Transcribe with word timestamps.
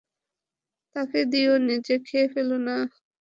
তাকে 0.95 1.19
দিও, 1.31 1.53
নিজে 1.67 1.95
খেয়ে 2.07 2.27
ফেল 2.33 2.49
না। 2.67 2.75